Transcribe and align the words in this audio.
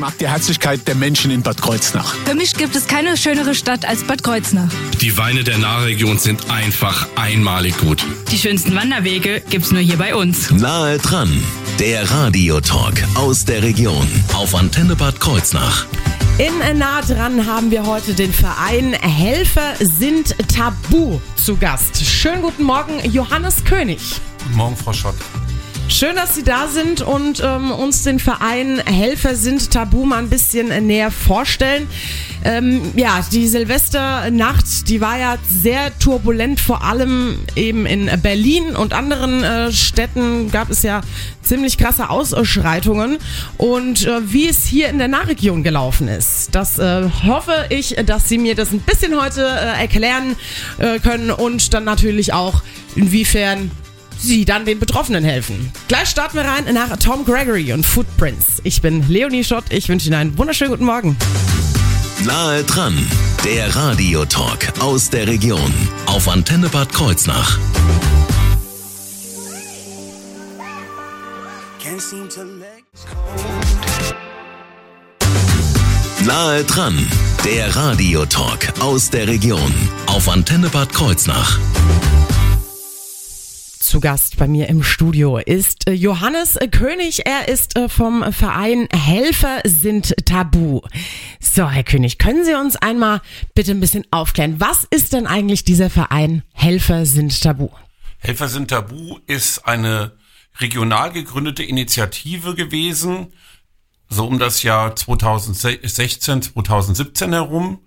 mag 0.00 0.16
die 0.18 0.28
Herzlichkeit 0.28 0.88
der 0.88 0.94
Menschen 0.94 1.30
in 1.30 1.42
Bad 1.42 1.60
Kreuznach. 1.60 2.14
Für 2.24 2.34
mich 2.34 2.54
gibt 2.54 2.74
es 2.74 2.86
keine 2.86 3.18
schönere 3.18 3.54
Stadt 3.54 3.84
als 3.84 4.02
Bad 4.02 4.22
Kreuznach. 4.22 4.70
Die 5.00 5.16
Weine 5.18 5.44
der 5.44 5.58
Nahregion 5.58 6.18
sind 6.18 6.50
einfach 6.50 7.06
einmalig 7.16 7.76
gut. 7.78 8.04
Die 8.32 8.38
schönsten 8.38 8.74
Wanderwege 8.74 9.42
gibt's 9.50 9.70
nur 9.70 9.82
hier 9.82 9.98
bei 9.98 10.14
uns. 10.14 10.50
Nahe 10.50 10.98
dran, 10.98 11.30
der 11.78 12.10
Radiotalk 12.10 13.04
aus 13.14 13.44
der 13.44 13.62
Region 13.62 14.08
auf 14.32 14.54
Antenne 14.54 14.96
Bad 14.96 15.20
Kreuznach. 15.20 15.84
In 16.38 16.78
Nah 16.78 17.02
dran 17.02 17.46
haben 17.46 17.70
wir 17.70 17.84
heute 17.84 18.14
den 18.14 18.32
Verein 18.32 18.94
Helfer 18.94 19.74
sind 19.80 20.34
Tabu 20.48 21.20
zu 21.36 21.58
Gast. 21.58 22.02
Schönen 22.02 22.40
guten 22.40 22.62
Morgen, 22.62 22.98
Johannes 23.10 23.62
König. 23.64 24.00
Guten 24.44 24.56
Morgen, 24.56 24.76
Frau 24.76 24.94
Schott. 24.94 25.16
Schön, 25.90 26.14
dass 26.14 26.36
Sie 26.36 26.44
da 26.44 26.68
sind 26.68 27.02
und 27.02 27.42
ähm, 27.44 27.72
uns 27.72 28.04
den 28.04 28.20
Verein 28.20 28.78
Helfer 28.78 29.34
sind 29.34 29.72
Tabu 29.72 30.06
mal 30.06 30.18
ein 30.18 30.30
bisschen 30.30 30.86
näher 30.86 31.10
vorstellen. 31.10 31.88
Ähm, 32.44 32.92
ja, 32.94 33.20
die 33.32 33.48
Silvesternacht, 33.48 34.88
die 34.88 35.00
war 35.00 35.18
ja 35.18 35.36
sehr 35.50 35.90
turbulent, 35.98 36.60
vor 36.60 36.84
allem 36.84 37.40
eben 37.56 37.86
in 37.86 38.08
Berlin 38.22 38.76
und 38.76 38.94
anderen 38.94 39.42
äh, 39.42 39.72
Städten 39.72 40.52
gab 40.52 40.70
es 40.70 40.84
ja 40.84 41.00
ziemlich 41.42 41.76
krasse 41.76 42.08
Ausschreitungen. 42.08 43.18
Und 43.58 44.06
äh, 44.06 44.32
wie 44.32 44.48
es 44.48 44.64
hier 44.64 44.90
in 44.90 44.98
der 44.98 45.08
Nahregion 45.08 45.64
gelaufen 45.64 46.06
ist, 46.06 46.54
das 46.54 46.78
äh, 46.78 47.10
hoffe 47.24 47.66
ich, 47.68 47.96
dass 48.06 48.28
Sie 48.28 48.38
mir 48.38 48.54
das 48.54 48.70
ein 48.70 48.80
bisschen 48.80 49.20
heute 49.20 49.44
äh, 49.44 49.80
erklären 49.80 50.36
äh, 50.78 51.00
können 51.00 51.32
und 51.32 51.74
dann 51.74 51.82
natürlich 51.82 52.32
auch, 52.32 52.62
inwiefern 52.94 53.72
sie 54.22 54.44
dann 54.44 54.64
den 54.64 54.78
Betroffenen 54.78 55.24
helfen. 55.24 55.72
Gleich 55.88 56.08
starten 56.08 56.36
wir 56.36 56.44
rein 56.44 56.72
nach 56.72 56.96
Tom 56.98 57.24
Gregory 57.24 57.72
und 57.72 57.84
Footprints. 57.84 58.60
Ich 58.64 58.82
bin 58.82 59.08
Leonie 59.08 59.44
Schott. 59.44 59.64
Ich 59.70 59.88
wünsche 59.88 60.06
Ihnen 60.06 60.16
einen 60.16 60.38
wunderschönen 60.38 60.70
guten 60.70 60.84
Morgen. 60.84 61.16
Nahe 62.24 62.62
dran, 62.64 62.94
der 63.44 63.74
Radiotalk 63.74 64.74
aus 64.80 65.08
der 65.08 65.26
Region 65.26 65.72
auf 66.06 66.28
Antenne 66.28 66.68
Bad 66.68 66.92
Kreuznach. 66.92 67.58
Nahe 76.26 76.64
dran, 76.64 77.06
der 77.44 77.74
Radiotalk 77.74 78.74
aus 78.80 79.08
der 79.08 79.26
Region 79.26 79.74
auf 80.06 80.28
Antenne 80.28 80.68
Bad 80.68 80.92
Kreuznach. 80.92 81.58
Zu 83.80 83.98
Gast 83.98 84.36
bei 84.36 84.46
mir 84.46 84.68
im 84.68 84.82
Studio 84.82 85.38
ist 85.38 85.88
äh, 85.88 85.94
Johannes 85.94 86.58
König. 86.70 87.24
Er 87.24 87.48
ist 87.48 87.76
äh, 87.76 87.88
vom 87.88 88.30
Verein 88.30 88.86
Helfer 88.92 89.62
sind 89.64 90.14
Tabu. 90.26 90.82
So, 91.40 91.66
Herr 91.66 91.82
König, 91.82 92.18
können 92.18 92.44
Sie 92.44 92.52
uns 92.52 92.76
einmal 92.76 93.22
bitte 93.54 93.70
ein 93.70 93.80
bisschen 93.80 94.04
aufklären? 94.10 94.60
Was 94.60 94.84
ist 94.90 95.14
denn 95.14 95.26
eigentlich 95.26 95.64
dieser 95.64 95.88
Verein 95.88 96.42
Helfer 96.52 97.06
sind 97.06 97.42
Tabu? 97.42 97.70
Helfer 98.18 98.48
sind 98.48 98.68
Tabu 98.68 99.18
ist 99.26 99.66
eine 99.66 100.12
regional 100.60 101.10
gegründete 101.10 101.62
Initiative 101.62 102.54
gewesen, 102.54 103.28
so 104.10 104.26
um 104.26 104.38
das 104.38 104.62
Jahr 104.62 104.94
2016, 104.94 106.42
2017 106.42 107.32
herum. 107.32 107.80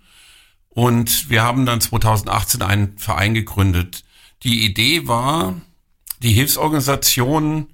Und 0.69 1.29
wir 1.29 1.43
haben 1.43 1.67
dann 1.67 1.81
2018 1.81 2.63
einen 2.63 2.97
Verein 2.97 3.35
gegründet. 3.35 4.03
Die 4.41 4.65
Idee 4.65 5.07
war, 5.07 5.61
die 6.23 6.33
Hilfsorganisationen 6.33 7.67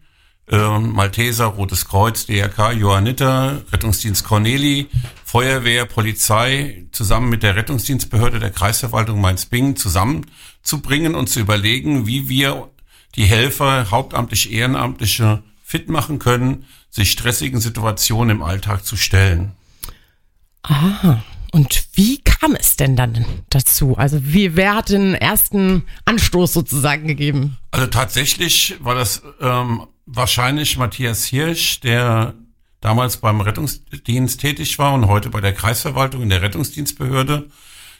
äh, 0.50 0.80
Malteser, 0.80 1.46
Rotes 1.46 1.86
Kreuz, 1.86 2.26
DRK, 2.26 2.72
Johanniter, 2.72 3.62
Rettungsdienst 3.72 4.24
Corneli, 4.24 4.88
Feuerwehr, 5.24 5.86
Polizei 5.86 6.88
zusammen 6.92 7.30
mit 7.30 7.44
der 7.44 7.56
Rettungsdienstbehörde 7.56 8.40
der 8.40 8.50
Kreisverwaltung 8.50 9.22
Mainz-Bingen 9.22 9.76
zusammenzubringen 9.76 11.14
und 11.14 11.30
zu 11.30 11.40
überlegen, 11.40 12.08
wie 12.08 12.28
wir 12.30 12.70
die 13.16 13.26
Helfer, 13.26 13.92
hauptamtlich 13.92 14.52
Ehrenamtliche, 14.52 15.44
fit 15.64 15.88
machen 15.88 16.18
können, 16.18 16.66
sich 16.90 17.12
stressigen 17.12 17.62
Situationen 17.62 18.38
im 18.38 18.44
Alltag 18.44 18.84
zu 18.84 18.98
stellen. 18.98 19.52
Aha. 20.64 21.24
Und 21.52 21.88
wie 21.94 22.20
kam 22.20 22.56
es 22.56 22.76
denn 22.78 22.96
dann 22.96 23.26
dazu? 23.50 23.98
Also 23.98 24.20
wie, 24.22 24.56
wer 24.56 24.76
hat 24.76 24.90
den 24.90 25.16
ersten 25.16 25.84
Anstoß 26.06 26.54
sozusagen 26.54 27.08
gegeben? 27.08 27.58
Also 27.72 27.88
tatsächlich 27.88 28.76
war 28.80 28.96
das 28.96 29.24
ähm, 29.42 29.88
wahrscheinlich 30.06 30.78
Matthias 30.78 31.26
Hirsch, 31.26 31.80
der 31.80 32.36
damals 32.82 33.18
beim 33.18 33.42
Rettungsdienst 33.42 34.40
tätig 34.40 34.80
war 34.80 34.94
und 34.94 35.08
heute 35.08 35.30
bei 35.30 35.42
der 35.42 35.54
Kreisverwaltung 35.54 36.22
in 36.22 36.30
der 36.30 36.42
Rettungsdienstbehörde, 36.42 37.50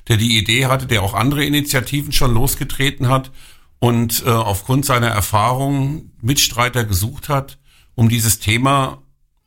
der 0.08 0.18
die 0.18 0.38
Idee 0.38 0.68
hatte, 0.68 0.86
der 0.86 1.04
auch 1.04 1.14
andere 1.14 1.44
Initiativen 1.44 2.12
schon 2.12 2.34
losgetreten 2.34 3.10
hat 3.10 3.32
und 3.80 4.24
äh, 4.26 4.30
aufgrund 4.30 4.86
seiner 4.86 5.08
Erfahrung 5.08 6.12
Mitstreiter 6.22 6.86
gesucht 6.86 7.30
hat, 7.30 7.60
um 7.96 8.10
dieses 8.10 8.40
Thema 8.40 9.02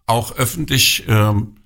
auch 0.07 0.33
öffentlich 0.37 1.05
ähm, 1.09 1.57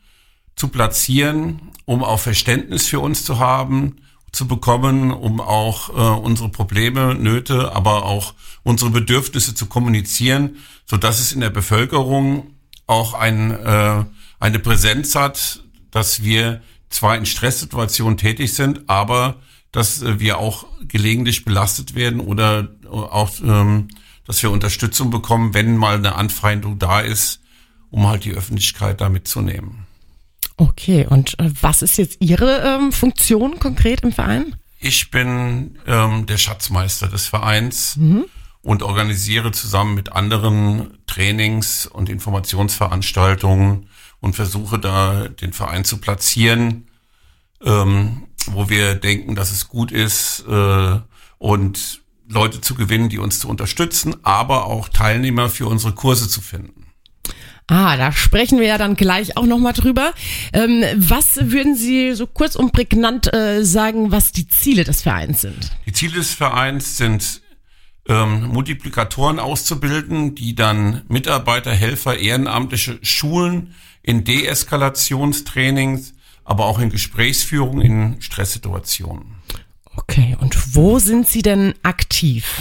zu 0.57 0.69
platzieren, 0.69 1.71
um 1.85 2.03
auch 2.03 2.19
Verständnis 2.19 2.87
für 2.87 3.01
uns 3.01 3.25
zu 3.25 3.39
haben, 3.39 3.97
zu 4.33 4.49
bekommen, 4.49 5.13
um 5.13 5.41
auch 5.41 5.91
äh, 5.91 6.21
unsere 6.21 6.49
Probleme, 6.49 7.15
Nöte, 7.15 7.75
aber 7.75 8.05
auch 8.05 8.35
unsere 8.65 8.91
Bedürfnisse 8.91 9.55
zu 9.55 9.67
kommunizieren, 9.67 10.57
so 10.85 10.97
dass 10.97 11.21
es 11.21 11.33
in 11.33 11.41
der 11.41 11.51
Bevölkerung 11.51 12.55
auch 12.87 13.15
ein, 13.15 13.51
äh, 13.51 14.05
eine 14.41 14.59
Präsenz 14.59 15.15
hat, 15.15 15.63
dass 15.91 16.23
wir 16.23 16.61
zwar 16.91 17.17
in 17.17 17.27
Stresssituationen 17.27 18.19
tätig 18.19 18.55
sind, 18.55 18.89
aber 18.89 19.37
dass 19.73 20.03
äh, 20.03 20.21
wir 20.21 20.39
auch 20.39 20.67
gelegentlich 20.81 21.45
belastet 21.45 21.95
werden 21.95 22.21
oder 22.21 22.69
auch, 22.91 23.31
ähm, 23.43 23.89
dass 24.25 24.43
wir 24.43 24.51
Unterstützung 24.51 25.11
bekommen, 25.11 25.55
wenn 25.55 25.77
mal 25.77 25.97
eine 25.97 26.15
Anfeindung 26.15 26.79
da 26.79 27.01
ist, 27.01 27.41
um 27.91 28.07
halt 28.07 28.25
die 28.25 28.33
Öffentlichkeit 28.33 29.01
da 29.01 29.09
mitzunehmen. 29.09 29.86
Okay, 30.57 31.07
und 31.09 31.39
äh, 31.39 31.51
was 31.61 31.83
ist 31.83 31.99
jetzt 31.99 32.19
Ihre 32.21 32.63
ähm, 32.63 32.93
Funktion 32.93 33.59
konkret 33.59 34.03
im 34.03 34.13
Verein? 34.13 34.57
Ich 34.79 35.11
bin 35.11 35.79
ähm, 35.87 36.27
der 36.27 36.39
Schatzmeister 36.39 37.09
des 37.09 37.27
Vereins 37.27 37.97
mhm. 37.97 38.27
und 38.63 38.83
organisiere 38.83 39.53
zusammen 39.53 39.95
mit 39.95 40.13
anderen 40.13 40.99
Trainings 41.07 41.87
und 41.87 42.09
Informationsveranstaltungen 42.09 43.89
und 44.21 44.37
versuche 44.37 44.79
da 44.79 45.29
den 45.29 45.53
Verein 45.53 45.85
zu 45.85 45.99
platzieren, 45.99 46.89
ähm, 47.63 48.25
wo 48.47 48.69
wir 48.69 48.95
denken, 48.95 49.35
dass 49.35 49.51
es 49.51 49.69
gut 49.69 49.93
ist 49.93 50.45
äh, 50.49 51.01
und 51.39 52.03
Leute 52.29 52.61
zu 52.61 52.75
gewinnen, 52.75 53.09
die 53.09 53.19
uns 53.19 53.39
zu 53.39 53.49
unterstützen, 53.49 54.17
aber 54.25 54.67
auch 54.67 54.89
Teilnehmer 54.89 55.49
für 55.49 55.67
unsere 55.67 55.95
Kurse 55.95 56.29
zu 56.29 56.41
finden. 56.41 56.76
Ah, 57.69 57.97
da 57.97 58.13
sprechen 58.13 58.61
wir 58.61 58.67
ja 58.69 58.79
dann 58.79 58.95
gleich 58.95 59.37
auch 59.37 59.47
nochmal 59.47 59.73
drüber. 59.73 60.13
Ähm, 60.53 60.85
was 60.95 61.37
würden 61.51 61.75
Sie 61.75 62.15
so 62.15 62.29
kurz 62.29 62.55
und 62.55 62.73
prägnant 62.73 63.33
äh, 63.35 63.65
sagen, 63.65 64.13
was 64.13 64.31
die 64.31 64.47
Ziele 64.47 64.85
des 64.85 65.03
Vereins 65.03 65.41
sind? 65.41 65.73
Die 65.85 65.93
Ziele 65.93 66.15
des 66.15 66.33
Vereins 66.33 66.97
sind, 66.97 67.43
ähm, 68.09 68.49
Multiplikatoren 68.49 69.41
auszubilden, 69.41 70.37
die 70.37 70.55
dann 70.55 71.03
Mitarbeiter, 71.09 71.73
Helfer, 71.73 72.17
Ehrenamtliche 72.19 73.01
schulen 73.03 73.75
in 74.03 74.23
Deeskalationstrainings, 74.23 76.15
aber 76.45 76.67
auch 76.67 76.79
in 76.79 76.91
Gesprächsführung 76.91 77.81
in 77.81 78.23
Stresssituationen. 78.23 79.37
Okay, 79.97 80.37
und 80.41 80.77
wo 80.77 81.01
sind 81.01 81.27
Sie 81.27 81.43
denn 81.43 81.75
aktiv? 81.83 82.61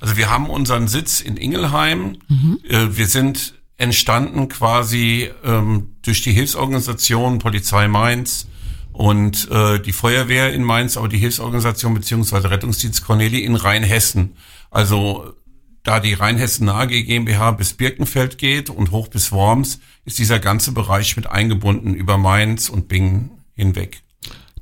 Also 0.00 0.16
wir 0.16 0.30
haben 0.30 0.48
unseren 0.48 0.86
Sitz 0.86 1.20
in 1.20 1.36
Ingelheim. 1.36 2.18
Mhm. 2.28 2.60
Äh, 2.68 2.96
wir 2.96 3.08
sind 3.08 3.54
entstanden 3.76 4.48
quasi 4.48 5.30
ähm, 5.44 5.96
durch 6.02 6.22
die 6.22 6.32
Hilfsorganisation 6.32 7.38
Polizei 7.38 7.88
Mainz 7.88 8.46
und 8.92 9.50
äh, 9.50 9.80
die 9.80 9.92
Feuerwehr 9.92 10.52
in 10.52 10.62
Mainz, 10.62 10.96
aber 10.96 11.08
die 11.08 11.18
Hilfsorganisation 11.18 11.94
beziehungsweise 11.94 12.50
Rettungsdienst 12.50 13.04
Corneli 13.04 13.40
in 13.40 13.56
Rheinhessen. 13.56 14.36
Also 14.70 15.34
da 15.82 15.98
die 15.98 16.14
Rheinhessen 16.14 16.68
AG 16.68 16.88
GmbH 16.88 17.50
bis 17.50 17.74
Birkenfeld 17.74 18.38
geht 18.38 18.70
und 18.70 18.92
hoch 18.92 19.08
bis 19.08 19.32
Worms, 19.32 19.80
ist 20.04 20.18
dieser 20.18 20.38
ganze 20.38 20.72
Bereich 20.72 21.16
mit 21.16 21.26
eingebunden 21.26 21.94
über 21.94 22.16
Mainz 22.16 22.68
und 22.68 22.86
Bingen 22.86 23.32
hinweg. 23.54 24.03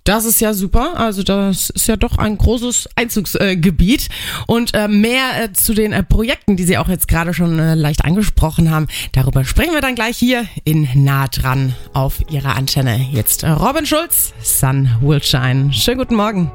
Das 0.05 0.25
ist 0.25 0.41
ja 0.41 0.53
super. 0.53 0.99
Also 0.99 1.23
das 1.23 1.71
ist 1.71 1.87
ja 1.87 1.97
doch 1.97 2.19
ein 2.19 2.37
großes 2.37 2.89
Einzugsgebiet. 2.97 4.09
und 4.47 4.75
äh, 4.75 4.89
mehr 4.89 5.45
äh, 5.45 5.53
zu 5.53 5.75
den 5.75 5.93
äh, 5.93 6.03
Projekten, 6.03 6.57
die 6.57 6.65
Sie 6.65 6.79
auch 6.79 6.89
jetzt 6.89 7.07
gerade 7.09 7.33
schon 7.35 7.59
äh, 7.59 7.75
leicht 7.75 8.05
angesprochen 8.05 8.71
haben, 8.71 8.89
darüber 9.13 9.45
sprechen 9.45 9.73
wir 9.73 9.81
dann 9.81 9.95
gleich 9.95 10.17
hier 10.17 10.47
in 10.65 10.89
Nah 10.95 11.29
dran 11.29 11.75
auf 11.93 12.21
Ihrer 12.31 12.57
Antenne. 12.57 12.97
Jetzt 13.13 13.45
äh, 13.45 13.51
Robin 13.51 13.87
Schulz, 13.87 14.33
Sun 14.43 14.91
Will 15.01 15.23
Shine. 15.23 15.73
Schönen 15.73 15.99
guten 15.99 16.17
Morgen. 16.17 16.51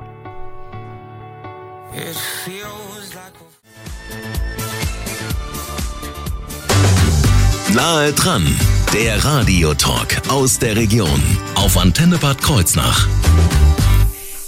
Nahe 7.73 8.11
dran 8.13 8.45
Der 8.93 9.23
Radiotalk 9.23 10.21
aus 10.29 10.59
der 10.59 10.75
Region 10.75 11.21
auf 11.67 11.77
Antenne 11.77 12.17
Bad 12.17 12.41
Kreuznach. 12.41 13.09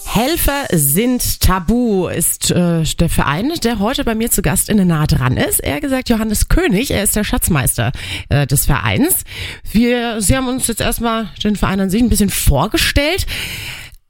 Helfer 0.05 0.67
sind 0.71 1.41
tabu 1.41 2.07
ist 2.07 2.49
äh, 2.49 2.83
der 2.83 3.09
Verein, 3.09 3.51
der 3.61 3.79
heute 3.79 4.05
bei 4.05 4.15
mir 4.15 4.31
zu 4.31 4.41
Gast 4.41 4.69
in 4.69 4.77
der 4.77 4.85
Nahe 4.85 5.05
dran 5.05 5.35
ist. 5.35 5.59
Er 5.59 5.81
gesagt 5.81 6.07
Johannes 6.07 6.47
König, 6.47 6.91
er 6.91 7.03
ist 7.03 7.17
der 7.17 7.25
Schatzmeister 7.25 7.91
äh, 8.29 8.47
des 8.47 8.65
Vereins. 8.65 9.25
Wir, 9.69 10.21
Sie 10.21 10.37
haben 10.37 10.47
uns 10.47 10.67
jetzt 10.67 10.79
erstmal 10.79 11.29
den 11.43 11.57
Verein 11.57 11.81
an 11.81 11.89
sich 11.89 12.01
ein 12.01 12.07
bisschen 12.07 12.29
vorgestellt. 12.29 13.27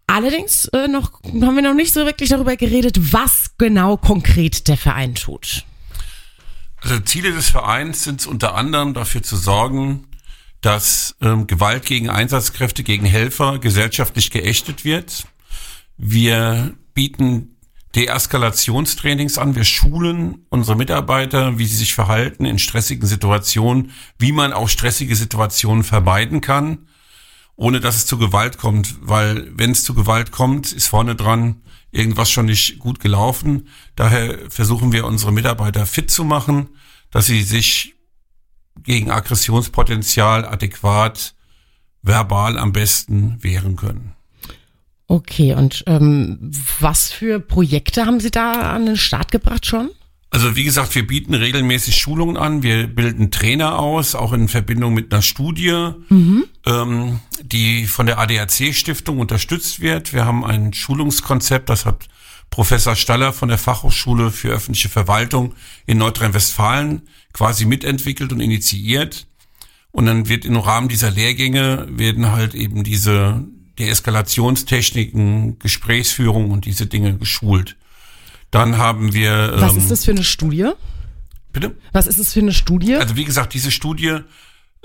Allerdings 0.05 0.65
äh, 0.65 0.87
noch, 0.87 1.23
haben 1.23 1.55
wir 1.55 1.63
noch 1.63 1.73
nicht 1.73 1.95
so 1.95 2.05
wirklich 2.05 2.29
darüber 2.29 2.57
geredet, 2.57 3.11
was 3.11 3.55
genau 3.57 3.97
konkret 3.97 4.67
der 4.67 4.77
Verein 4.77 5.15
tut. 5.15 5.65
Also 6.83 6.99
Ziele 6.99 7.31
des 7.31 7.49
Vereins 7.49 8.03
sind 8.03 8.21
es 8.21 8.27
unter 8.27 8.53
anderem 8.53 8.93
dafür 8.93 9.23
zu 9.23 9.35
sorgen, 9.35 10.05
dass 10.61 11.15
ähm, 11.21 11.47
Gewalt 11.47 11.85
gegen 11.85 12.09
Einsatzkräfte, 12.09 12.83
gegen 12.83 13.05
Helfer 13.05 13.59
gesellschaftlich 13.59 14.31
geächtet 14.31 14.83
wird. 14.83 15.25
Wir 15.97 16.73
bieten 16.93 17.55
Deeskalationstrainings 17.95 19.37
an. 19.37 19.55
Wir 19.55 19.63
schulen 19.63 20.45
unsere 20.49 20.77
Mitarbeiter, 20.77 21.57
wie 21.57 21.65
sie 21.65 21.77
sich 21.77 21.93
verhalten 21.95 22.45
in 22.45 22.59
stressigen 22.59 23.07
Situationen, 23.07 23.91
wie 24.19 24.31
man 24.31 24.53
auch 24.53 24.69
stressige 24.69 25.15
Situationen 25.15 25.83
vermeiden 25.83 26.41
kann, 26.41 26.87
ohne 27.55 27.79
dass 27.79 27.95
es 27.95 28.05
zu 28.05 28.17
Gewalt 28.17 28.57
kommt. 28.57 28.95
Weil 29.01 29.51
wenn 29.55 29.71
es 29.71 29.83
zu 29.83 29.95
Gewalt 29.95 30.31
kommt, 30.31 30.71
ist 30.71 30.87
vorne 30.87 31.15
dran 31.15 31.61
irgendwas 31.91 32.29
schon 32.29 32.45
nicht 32.45 32.79
gut 32.79 32.99
gelaufen. 32.99 33.67
Daher 33.95 34.37
versuchen 34.49 34.91
wir 34.91 35.05
unsere 35.05 35.31
Mitarbeiter 35.31 35.85
fit 35.87 36.11
zu 36.11 36.23
machen, 36.23 36.69
dass 37.09 37.25
sie 37.25 37.41
sich 37.41 37.95
gegen 38.83 39.11
Aggressionspotenzial 39.11 40.45
adäquat 40.45 41.33
verbal 42.01 42.57
am 42.57 42.71
besten 42.71 43.37
wehren 43.41 43.75
können. 43.75 44.13
Okay, 45.07 45.53
und 45.53 45.83
ähm, 45.87 46.51
was 46.79 47.11
für 47.11 47.39
Projekte 47.39 48.05
haben 48.05 48.19
Sie 48.19 48.29
da 48.29 48.73
an 48.73 48.85
den 48.85 48.97
Start 48.97 49.31
gebracht 49.31 49.65
schon? 49.65 49.89
Also 50.31 50.55
wie 50.55 50.63
gesagt, 50.63 50.93
wir 50.93 51.07
bieten 51.07 51.33
regelmäßig 51.33 51.97
Schulungen 51.97 52.37
an. 52.37 52.61
Wir 52.61 52.85
bilden 52.85 53.31
Trainer 53.31 53.79
aus, 53.79 54.13
auch 54.13 54.31
in 54.33 54.47
Verbindung 54.47 54.93
mit 54.93 55.11
einer 55.11 55.23
Studie, 55.23 55.93
mhm. 56.09 56.45
ähm, 56.67 57.19
die 57.41 57.87
von 57.87 58.05
der 58.05 58.19
ADAC-Stiftung 58.19 59.17
unterstützt 59.17 59.79
wird. 59.79 60.13
Wir 60.13 60.25
haben 60.25 60.45
ein 60.45 60.73
Schulungskonzept, 60.73 61.69
das 61.69 61.87
hat 61.87 62.07
Professor 62.51 62.95
Staller 62.95 63.33
von 63.33 63.49
der 63.49 63.57
Fachhochschule 63.57 64.29
für 64.29 64.49
öffentliche 64.49 64.89
Verwaltung 64.89 65.55
in 65.87 65.97
Nordrhein-Westfalen 65.97 67.07
quasi 67.33 67.65
mitentwickelt 67.65 68.31
und 68.31 68.39
initiiert. 68.39 69.27
Und 69.91 70.05
dann 70.05 70.29
wird 70.29 70.45
im 70.45 70.57
Rahmen 70.57 70.87
dieser 70.87 71.11
Lehrgänge 71.11 71.87
werden 71.89 72.31
halt 72.31 72.53
eben 72.53 72.83
diese 72.83 73.43
Deeskalationstechniken, 73.79 75.57
Gesprächsführung 75.57 76.51
und 76.51 76.65
diese 76.65 76.85
Dinge 76.85 77.17
geschult. 77.17 77.75
Dann 78.51 78.77
haben 78.77 79.13
wir. 79.13 79.53
Was 79.55 79.75
ist 79.75 79.83
ähm, 79.83 79.89
das 79.89 80.05
für 80.05 80.11
eine 80.11 80.23
Studie? 80.23 80.69
Bitte? 81.51 81.75
Was 81.91 82.07
ist 82.07 82.19
das 82.19 82.33
für 82.33 82.41
eine 82.41 82.53
Studie? 82.53 82.95
Also 82.95 83.15
wie 83.15 83.25
gesagt, 83.25 83.53
diese 83.53 83.71
Studie 83.71 84.19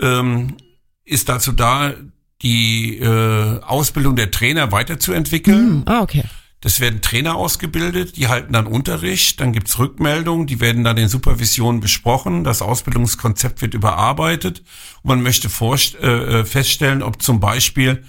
ähm, 0.00 0.56
ist 1.04 1.28
dazu 1.28 1.52
da, 1.52 1.94
die 2.42 2.98
äh, 2.98 3.60
Ausbildung 3.60 4.16
der 4.16 4.30
Trainer 4.30 4.72
weiterzuentwickeln. 4.72 5.80
Mm, 5.80 5.82
ah, 5.86 6.00
okay. 6.02 6.24
Das 6.64 6.80
werden 6.80 7.02
Trainer 7.02 7.36
ausgebildet, 7.36 8.16
die 8.16 8.28
halten 8.28 8.54
dann 8.54 8.66
Unterricht, 8.66 9.38
dann 9.38 9.52
gibt's 9.52 9.78
Rückmeldungen, 9.78 10.46
die 10.46 10.60
werden 10.60 10.82
dann 10.82 10.96
in 10.96 11.08
Supervisionen 11.08 11.82
besprochen, 11.82 12.42
das 12.42 12.62
Ausbildungskonzept 12.62 13.60
wird 13.60 13.74
überarbeitet 13.74 14.62
und 15.02 15.08
man 15.10 15.22
möchte 15.22 15.48
äh, 15.48 16.06
äh, 16.06 16.44
feststellen, 16.46 17.02
ob 17.02 17.20
zum 17.20 17.38
Beispiel 17.38 18.02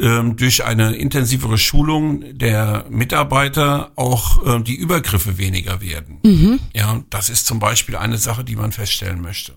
ähm, 0.00 0.34
durch 0.34 0.64
eine 0.64 0.96
intensivere 0.96 1.56
Schulung 1.56 2.36
der 2.36 2.84
Mitarbeiter 2.90 3.92
auch 3.94 4.44
äh, 4.44 4.60
die 4.60 4.74
Übergriffe 4.74 5.38
weniger 5.38 5.80
werden. 5.80 6.18
Mhm. 6.24 6.58
Ja, 6.74 7.00
das 7.10 7.28
ist 7.28 7.46
zum 7.46 7.60
Beispiel 7.60 7.94
eine 7.94 8.18
Sache, 8.18 8.42
die 8.42 8.56
man 8.56 8.72
feststellen 8.72 9.22
möchte. 9.22 9.52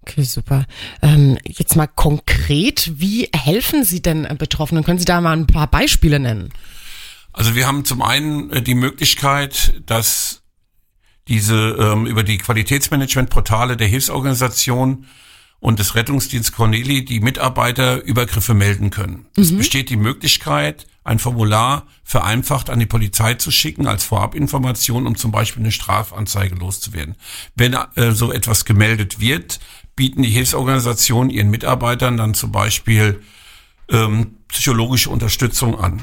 Okay, 0.00 0.22
super. 0.22 0.64
Ähm, 1.02 1.36
jetzt 1.44 1.76
mal 1.76 1.86
konkret, 1.86 2.92
wie 2.96 3.28
helfen 3.34 3.84
Sie 3.84 4.00
denn 4.00 4.26
Betroffenen? 4.38 4.84
Können 4.84 4.98
Sie 4.98 5.04
da 5.04 5.20
mal 5.20 5.36
ein 5.36 5.46
paar 5.46 5.66
Beispiele 5.66 6.18
nennen? 6.18 6.48
Also 7.32 7.54
wir 7.54 7.66
haben 7.66 7.84
zum 7.84 8.02
einen 8.02 8.50
äh, 8.50 8.62
die 8.62 8.74
Möglichkeit, 8.74 9.82
dass 9.86 10.42
diese 11.28 11.76
ähm, 11.78 12.06
über 12.06 12.24
die 12.24 12.38
Qualitätsmanagementportale 12.38 13.76
der 13.76 13.86
Hilfsorganisation 13.86 15.06
und 15.60 15.78
des 15.78 15.94
Rettungsdienst 15.94 16.52
Corneli 16.52 17.04
die 17.04 17.20
Mitarbeiter 17.20 18.02
Übergriffe 18.02 18.52
melden 18.52 18.90
können. 18.90 19.26
Mhm. 19.36 19.42
Es 19.42 19.56
besteht 19.56 19.90
die 19.90 19.96
Möglichkeit, 19.96 20.86
ein 21.04 21.20
Formular 21.20 21.86
vereinfacht 22.02 22.68
an 22.68 22.80
die 22.80 22.86
Polizei 22.86 23.34
zu 23.34 23.50
schicken 23.50 23.86
als 23.86 24.04
Vorabinformation, 24.04 25.06
um 25.06 25.16
zum 25.16 25.30
Beispiel 25.30 25.62
eine 25.62 25.72
Strafanzeige 25.72 26.56
loszuwerden. 26.56 27.16
Wenn 27.54 27.74
äh, 27.74 28.12
so 28.12 28.32
etwas 28.32 28.64
gemeldet 28.64 29.20
wird, 29.20 29.60
bieten 29.94 30.22
die 30.22 30.30
Hilfsorganisationen 30.30 31.30
ihren 31.30 31.50
Mitarbeitern 31.50 32.16
dann 32.16 32.34
zum 32.34 32.50
Beispiel 32.50 33.22
ähm, 33.88 34.38
psychologische 34.48 35.10
Unterstützung 35.10 35.78
an. 35.78 36.02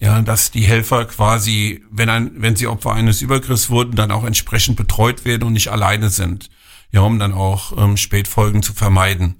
Ja, 0.00 0.22
dass 0.22 0.50
die 0.50 0.62
Helfer 0.62 1.04
quasi, 1.04 1.84
wenn 1.90 2.08
ein, 2.08 2.30
wenn 2.36 2.56
sie 2.56 2.66
Opfer 2.66 2.94
eines 2.94 3.20
Übergriffs 3.20 3.68
wurden, 3.68 3.96
dann 3.96 4.10
auch 4.10 4.24
entsprechend 4.24 4.76
betreut 4.76 5.26
werden 5.26 5.44
und 5.44 5.52
nicht 5.52 5.68
alleine 5.68 6.08
sind 6.08 6.48
ja, 6.92 7.00
um 7.00 7.18
dann 7.18 7.32
auch 7.32 7.76
ähm, 7.76 7.96
Spätfolgen 7.96 8.62
zu 8.62 8.72
vermeiden. 8.72 9.36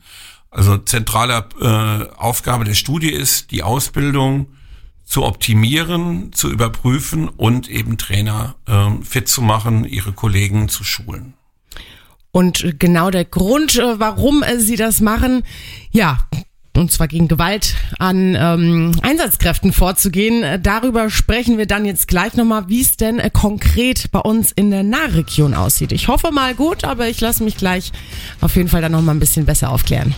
Also 0.50 0.78
zentrale 0.78 1.48
äh, 1.60 2.14
Aufgabe 2.16 2.64
der 2.64 2.74
Studie 2.74 3.10
ist, 3.10 3.50
die 3.50 3.62
Ausbildung 3.62 4.48
zu 5.04 5.24
optimieren, 5.24 6.32
zu 6.32 6.50
überprüfen 6.50 7.28
und 7.28 7.68
eben 7.68 7.98
Trainer 7.98 8.56
ähm, 8.66 9.02
fit 9.02 9.28
zu 9.28 9.42
machen, 9.42 9.84
ihre 9.84 10.12
Kollegen 10.12 10.68
zu 10.68 10.84
schulen. 10.84 11.34
Und 12.32 12.78
genau 12.78 13.10
der 13.10 13.24
Grund, 13.24 13.76
äh, 13.76 13.98
warum 13.98 14.42
äh, 14.42 14.58
sie 14.58 14.76
das 14.76 15.00
machen, 15.00 15.42
ja, 15.90 16.18
und 16.80 16.90
zwar 16.90 17.06
gegen 17.06 17.28
Gewalt 17.28 17.74
an 17.98 18.34
ähm, 18.38 18.92
Einsatzkräften 19.02 19.72
vorzugehen. 19.72 20.42
Äh, 20.42 20.58
darüber 20.58 21.10
sprechen 21.10 21.58
wir 21.58 21.66
dann 21.66 21.84
jetzt 21.84 22.08
gleich 22.08 22.34
nochmal, 22.34 22.68
wie 22.68 22.80
es 22.80 22.96
denn 22.96 23.18
äh, 23.18 23.30
konkret 23.30 24.10
bei 24.10 24.18
uns 24.18 24.50
in 24.50 24.70
der 24.70 24.82
Nahregion 24.82 25.54
aussieht. 25.54 25.92
Ich 25.92 26.08
hoffe 26.08 26.32
mal 26.32 26.54
gut, 26.54 26.84
aber 26.84 27.08
ich 27.08 27.20
lasse 27.20 27.44
mich 27.44 27.56
gleich 27.56 27.92
auf 28.40 28.56
jeden 28.56 28.68
Fall 28.68 28.80
dann 28.80 28.92
nochmal 28.92 29.14
ein 29.14 29.20
bisschen 29.20 29.46
besser 29.46 29.70
aufklären. 29.70 30.14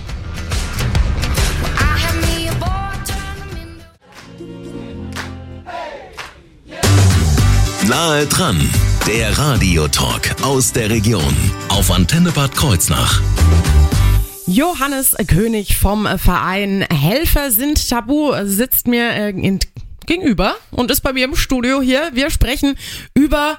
Nahe 7.89 8.27
dran, 8.27 8.59
der 9.07 9.37
Radiotalk 9.37 10.37
aus 10.43 10.73
der 10.73 10.89
Region 10.89 11.37
auf 11.69 11.91
Antenne 11.91 12.31
Bad 12.31 12.55
Kreuznach. 12.55 13.21
Johannes 14.53 15.17
König 15.29 15.79
vom 15.79 16.07
Verein 16.19 16.85
Helfer 16.93 17.51
sind 17.51 17.89
Tabu 17.89 18.35
sitzt 18.45 18.87
mir 18.87 19.11
äh, 19.11 19.31
in, 19.31 19.61
gegenüber 20.05 20.57
und 20.71 20.91
ist 20.91 21.01
bei 21.01 21.15
mir 21.15 21.25
im 21.25 21.37
Studio 21.37 21.81
hier. 21.81 22.11
Wir 22.13 22.29
sprechen 22.29 22.77
über, 23.15 23.59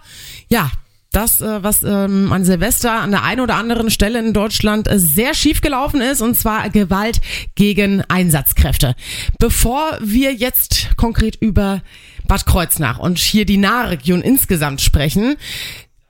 ja, 0.50 0.70
das, 1.12 1.42
äh, 1.42 1.64
was 1.64 1.82
ähm, 1.82 2.32
an 2.32 2.46
Silvester 2.46 2.92
an 2.92 3.10
der 3.10 3.24
einen 3.24 3.42
oder 3.42 3.56
anderen 3.56 3.90
Stelle 3.90 4.20
in 4.20 4.34
Deutschland 4.34 4.88
äh, 4.88 5.00
sehr 5.00 5.34
schief 5.34 5.62
gelaufen 5.62 6.00
ist, 6.00 6.22
und 6.22 6.36
zwar 6.38 6.70
Gewalt 6.70 7.22
gegen 7.56 8.02
Einsatzkräfte. 8.02 8.96
Bevor 9.40 9.98
wir 10.00 10.32
jetzt 10.34 10.96
konkret 10.96 11.38
über 11.38 11.82
Bad 12.28 12.46
Kreuznach 12.46 13.00
und 13.00 13.18
hier 13.18 13.46
die 13.46 13.58
Nahregion 13.58 14.22
insgesamt 14.22 14.82
sprechen, 14.82 15.38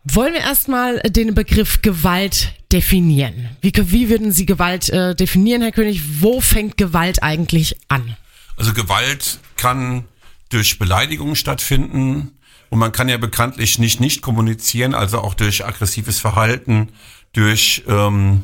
wollen 0.04 0.34
wir 0.34 0.42
erstmal 0.42 1.00
den 1.00 1.34
Begriff 1.34 1.82
Gewalt 1.82 2.54
definieren? 2.72 3.50
Wie, 3.62 3.72
wie 3.76 4.10
würden 4.10 4.32
Sie 4.32 4.46
Gewalt 4.46 4.90
äh, 4.90 5.16
definieren, 5.16 5.62
Herr 5.62 5.72
König? 5.72 6.22
Wo 6.22 6.42
fängt 6.42 6.78
Gewalt 6.78 7.24
eigentlich 7.24 7.78
an? 7.88 8.16
Also 8.58 8.74
Gewalt 8.74 9.40
kann 9.56 10.06
durch 10.50 10.78
Beleidigungen 10.78 11.36
stattfinden 11.36 12.32
und 12.70 12.80
man 12.80 12.92
kann 12.92 13.10
ja 13.10 13.18
bekanntlich 13.18 13.80
nicht 13.80 14.00
nicht 14.00 14.22
kommunizieren, 14.22 14.94
also 14.94 15.20
auch 15.20 15.34
durch 15.34 15.66
aggressives 15.66 16.20
Verhalten, 16.20 16.90
durch 17.34 17.84
ähm, 17.88 18.44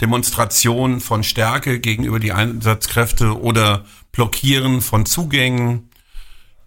Demonstration 0.00 1.00
von 1.00 1.24
Stärke 1.24 1.80
gegenüber 1.80 2.20
die 2.20 2.32
Einsatzkräfte 2.32 3.40
oder 3.40 3.84
Blockieren 4.12 4.80
von 4.80 5.06
Zugängen 5.06 5.87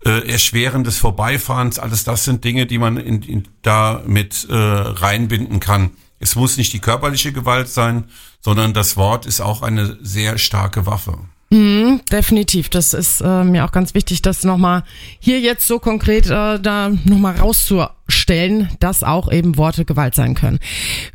äh, 0.06 0.28
Erschweren 0.28 0.84
des 0.84 0.98
Vorbeifahrens, 0.98 1.80
alles 1.80 2.04
das 2.04 2.26
sind 2.26 2.44
Dinge, 2.44 2.66
die 2.66 2.78
man 2.78 2.98
in, 2.98 3.22
in, 3.22 3.48
da 3.62 4.02
mit 4.06 4.48
äh, 4.50 4.56
reinbinden 4.56 5.60
kann. 5.60 5.92
Es 6.20 6.36
muss 6.36 6.58
nicht 6.58 6.74
die 6.74 6.80
körperliche 6.80 7.34
Gewalt 7.34 7.68
sein, 7.68 8.06
sondern 8.42 8.74
das 8.74 8.98
Wort 8.98 9.26
ist 9.26 9.42
auch 9.42 9.62
eine 9.62 9.98
sehr 10.02 10.38
starke 10.38 10.86
Waffe. 10.86 11.18
Mm, 11.52 11.98
definitiv. 12.10 12.70
Das 12.70 12.94
ist 12.94 13.22
äh, 13.22 13.44
mir 13.44 13.66
auch 13.66 13.72
ganz 13.72 13.94
wichtig, 13.94 14.22
das 14.22 14.44
nochmal 14.44 14.84
hier 15.20 15.40
jetzt 15.40 15.68
so 15.68 15.80
konkret 15.80 16.28
äh, 16.28 16.60
da 16.60 16.90
nochmal 17.04 17.36
rauszustellen, 17.36 18.70
dass 18.80 19.04
auch 19.04 19.32
eben 19.32 19.58
Worte 19.58 19.84
Gewalt 19.84 20.16
sein 20.16 20.34
können. 20.34 20.60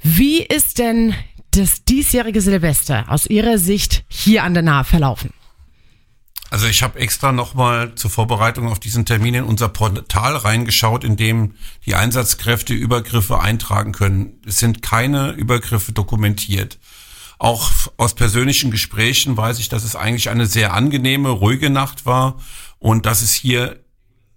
Wie 0.02 0.42
ist 0.42 0.78
denn 0.78 1.14
das 1.52 1.84
diesjährige 1.84 2.42
Silvester 2.42 3.06
aus 3.08 3.26
Ihrer 3.26 3.56
Sicht 3.56 4.04
hier 4.08 4.44
an 4.44 4.52
der 4.52 4.62
Nahe 4.62 4.84
verlaufen? 4.84 5.30
Also 6.50 6.66
ich 6.66 6.82
habe 6.82 6.98
extra 6.98 7.32
nochmal 7.32 7.94
zur 7.96 8.10
Vorbereitung 8.10 8.68
auf 8.68 8.78
diesen 8.78 9.04
Termin 9.04 9.34
in 9.34 9.44
unser 9.44 9.68
Portal 9.68 10.36
reingeschaut, 10.36 11.02
in 11.02 11.16
dem 11.16 11.54
die 11.84 11.96
Einsatzkräfte 11.96 12.72
Übergriffe 12.72 13.40
eintragen 13.40 13.92
können. 13.92 14.40
Es 14.46 14.58
sind 14.58 14.80
keine 14.80 15.32
Übergriffe 15.32 15.92
dokumentiert. 15.92 16.78
Auch 17.38 17.70
aus 17.96 18.14
persönlichen 18.14 18.70
Gesprächen 18.70 19.36
weiß 19.36 19.58
ich, 19.58 19.68
dass 19.68 19.84
es 19.84 19.96
eigentlich 19.96 20.30
eine 20.30 20.46
sehr 20.46 20.72
angenehme, 20.72 21.28
ruhige 21.30 21.68
Nacht 21.68 22.06
war 22.06 22.38
und 22.78 23.06
dass 23.06 23.22
es 23.22 23.34
hier 23.34 23.80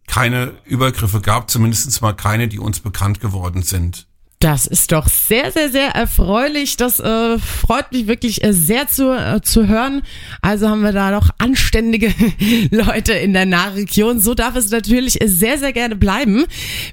keine 0.07 0.53
Übergriffe 0.65 1.21
gab, 1.21 1.49
zumindest 1.51 2.01
mal 2.01 2.13
keine, 2.13 2.47
die 2.47 2.59
uns 2.59 2.79
bekannt 2.79 3.19
geworden 3.19 3.61
sind. 3.61 4.08
Das 4.39 4.67
ist 4.67 4.93
doch 4.93 5.09
sehr, 5.09 5.51
sehr, 5.51 5.69
sehr 5.69 5.89
erfreulich. 5.89 6.77
Das 6.77 7.01
äh, 7.01 7.37
freut 7.39 7.91
mich 7.91 8.07
wirklich 8.07 8.41
äh, 8.41 8.53
sehr 8.53 8.87
zu, 8.87 9.11
äh, 9.11 9.41
zu 9.41 9.67
hören. 9.67 10.01
Also 10.41 10.69
haben 10.69 10.81
wir 10.81 10.93
da 10.93 11.11
doch 11.11 11.29
anständige 11.39 12.13
Leute 12.71 13.11
in 13.11 13.33
der 13.33 13.45
Nahregion. 13.45 14.21
So 14.21 14.35
darf 14.35 14.55
es 14.55 14.71
natürlich 14.71 15.19
sehr, 15.25 15.57
sehr 15.57 15.73
gerne 15.73 15.97
bleiben. 15.97 16.45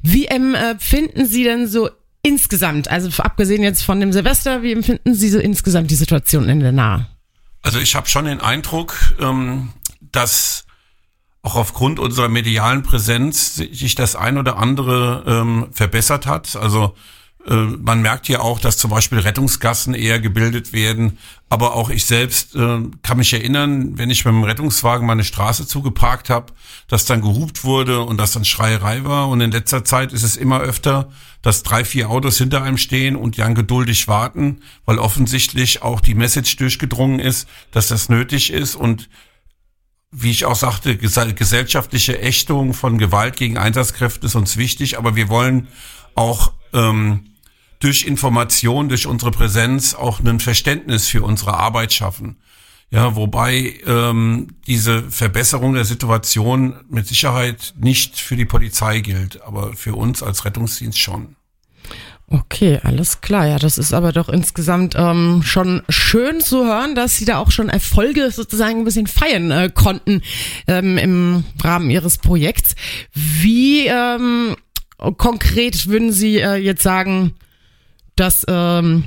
Wie 0.03 0.27
empfinden 0.27 1.21
ähm, 1.21 1.27
Sie 1.27 1.45
denn 1.45 1.69
so 1.69 1.89
insgesamt, 2.23 2.89
also 2.89 3.23
abgesehen 3.23 3.63
jetzt 3.63 3.83
von 3.83 4.01
dem 4.01 4.13
Silvester, 4.13 4.65
wie 4.65 4.73
empfinden 4.73 5.15
Sie 5.15 5.29
so 5.29 5.39
insgesamt 5.39 5.93
die 5.93 5.97
Situation 5.97 6.49
in 6.49 6.59
der 6.59 6.73
Nahe? 6.73 7.07
Also 7.63 7.79
ich 7.79 7.95
habe 7.95 8.09
schon 8.09 8.25
den 8.25 8.41
Eindruck, 8.41 8.97
ähm, 9.21 9.69
dass 10.01 10.65
auch 11.43 11.55
aufgrund 11.55 12.01
unserer 12.01 12.29
medialen 12.29 12.83
Präsenz 12.83 13.55
sich 13.55 13.95
das 13.95 14.17
ein 14.17 14.37
oder 14.37 14.59
andere 14.59 15.23
ähm, 15.29 15.69
verbessert 15.71 16.27
hat. 16.27 16.57
Also 16.57 16.87
äh, 16.87 16.95
man 17.55 18.03
merkt 18.03 18.29
ja 18.29 18.41
auch, 18.41 18.59
dass 18.59 18.77
zum 18.77 18.91
Beispiel 18.91 19.21
Rettungsgassen 19.21 19.95
eher 19.95 20.19
gebildet 20.19 20.73
werden. 20.73 21.19
Aber 21.49 21.75
auch 21.75 21.91
ich 21.91 22.05
selbst 22.05 22.57
äh, 22.57 22.81
kann 23.03 23.19
mich 23.19 23.33
erinnern, 23.33 23.97
wenn 23.97 24.11
ich 24.11 24.25
mit 24.25 24.35
dem 24.35 24.43
Rettungswagen 24.43 25.07
meine 25.07 25.23
Straße 25.23 25.65
zugeparkt 25.65 26.29
habe, 26.29 26.53
dass 26.89 27.05
dann 27.05 27.21
gehupt 27.21 27.63
wurde 27.63 28.01
und 28.01 28.17
dass 28.17 28.33
dann 28.33 28.45
Schreierei 28.45 29.05
war. 29.05 29.29
Und 29.29 29.41
in 29.41 29.53
letzter 29.53 29.85
Zeit 29.85 30.13
ist 30.13 30.25
es 30.25 30.37
immer 30.37 30.59
öfter, 30.59 31.09
dass 31.41 31.63
drei, 31.63 31.85
vier 31.85 32.11
Autos 32.11 32.39
hinter 32.39 32.65
einem 32.65 32.79
stehen 32.79 33.15
und 33.15 33.39
dann 33.39 33.55
geduldig 33.55 34.09
warten, 34.09 34.63
weil 34.85 34.99
offensichtlich 34.99 35.83
auch 35.83 36.01
die 36.01 36.15
Message 36.15 36.57
durchgedrungen 36.57 37.21
ist, 37.21 37.49
dass 37.71 37.87
das 37.87 38.09
nötig 38.09 38.53
ist. 38.53 38.75
Und 38.75 39.09
wie 40.11 40.33
ich 40.33 40.47
auch 40.47 40.57
sagte, 40.57 40.97
gesellschaftliche 40.97 42.21
Ächtung 42.21 42.75
von 42.75 42.99
Gewalt 42.99 43.37
gegen 43.37 43.57
Einsatzkräfte 43.57 44.27
ist 44.27 44.35
uns 44.35 44.57
wichtig, 44.57 44.99
aber 44.99 45.15
wir 45.15 45.29
wollen 45.29 45.69
auch 46.17 46.53
ähm, 46.73 47.36
durch 47.81 48.05
Information, 48.05 48.89
durch 48.89 49.07
unsere 49.07 49.31
Präsenz 49.31 49.95
auch 49.95 50.21
ein 50.21 50.41
Verständnis 50.41 51.07
für 51.07 51.23
unsere 51.23 51.55
Arbeit 51.55 51.93
schaffen. 51.93 52.37
Ja, 52.91 53.17
wobei 53.17 53.81
ähm, 53.85 54.49
diese 54.67 55.03
Verbesserung 55.11 55.75
der 55.75 55.85
Situation 55.85 56.77
mit 56.89 57.07
Sicherheit 57.07 57.75
nicht 57.79 58.21
für 58.21 58.37
die 58.37 58.45
Polizei 58.45 59.01
gilt, 59.01 59.43
aber 59.43 59.73
für 59.73 59.97
uns 59.97 60.23
als 60.23 60.45
Rettungsdienst 60.45 60.99
schon. 60.99 61.35
Okay, 62.29 62.81
alles 62.83 63.21
klar. 63.21 63.47
Ja, 63.47 63.59
das 63.59 63.79
ist 63.79 63.93
aber 63.93 64.13
doch 64.13 64.29
insgesamt 64.29 64.95
ähm, 64.97 65.43
schon 65.45 65.83
schön 65.89 66.41
zu 66.41 66.65
hören, 66.65 66.97
dass 66.97 67.17
Sie 67.17 67.25
da 67.25 67.39
auch 67.39 67.53
schon 67.53 67.69
Erfolge 67.69 68.31
sozusagen 68.33 68.81
ein 68.81 68.85
bisschen 68.85 69.07
feiern 69.07 69.51
äh, 69.53 69.71
konnten 69.73 70.23
ähm, 70.67 70.99
im 70.99 71.45
Rahmen 71.63 71.89
Ihres 71.89 72.19
Projekts. 72.19 72.75
Wie 73.15 73.87
ähm, 73.87 74.57
konkret 75.19 75.87
würden 75.89 76.13
Sie 76.13 76.39
äh, 76.39 76.57
jetzt 76.57 76.83
sagen, 76.83 77.35
dass 78.17 78.45
ähm, 78.49 79.05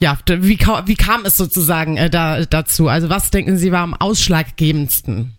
ja, 0.00 0.18
wie, 0.26 0.58
wie 0.58 0.96
kam 0.96 1.24
es 1.24 1.36
sozusagen 1.36 1.96
äh, 1.96 2.10
da, 2.10 2.44
dazu? 2.44 2.88
Also 2.88 3.08
was 3.08 3.30
denken 3.30 3.56
Sie 3.56 3.72
war 3.72 3.80
am 3.80 3.94
ausschlaggebendsten? 3.94 5.36